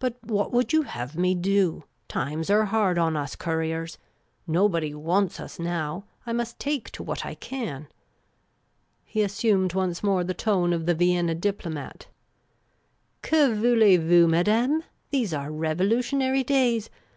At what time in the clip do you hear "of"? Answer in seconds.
10.72-10.86